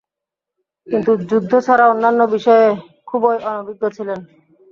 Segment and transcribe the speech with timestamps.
[0.87, 2.67] কিন্তু যুদ্ধ ছাড়া অন্যান্য বিষয়ে
[3.07, 4.19] খুবই অনভিজ্ঞ ছিলেন।